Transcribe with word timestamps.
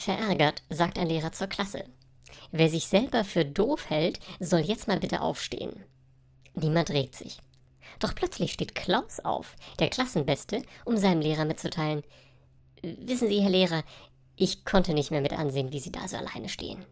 Verärgert 0.00 0.62
sagt 0.70 0.98
ein 0.98 1.08
Lehrer 1.08 1.30
zur 1.30 1.46
Klasse. 1.46 1.84
Wer 2.52 2.70
sich 2.70 2.86
selber 2.86 3.22
für 3.22 3.44
doof 3.44 3.90
hält, 3.90 4.18
soll 4.38 4.60
jetzt 4.60 4.88
mal 4.88 4.98
bitte 4.98 5.20
aufstehen. 5.20 5.84
Niemand 6.54 6.88
regt 6.88 7.14
sich. 7.14 7.38
Doch 7.98 8.14
plötzlich 8.14 8.50
steht 8.54 8.74
Klaus 8.74 9.20
auf, 9.20 9.56
der 9.78 9.90
Klassenbeste, 9.90 10.62
um 10.86 10.96
seinem 10.96 11.20
Lehrer 11.20 11.44
mitzuteilen. 11.44 12.02
Wissen 12.82 13.28
Sie, 13.28 13.42
Herr 13.42 13.50
Lehrer, 13.50 13.84
ich 14.36 14.64
konnte 14.64 14.94
nicht 14.94 15.10
mehr 15.10 15.20
mit 15.20 15.34
ansehen, 15.34 15.70
wie 15.70 15.80
Sie 15.80 15.92
da 15.92 16.08
so 16.08 16.16
alleine 16.16 16.48
stehen. 16.48 16.82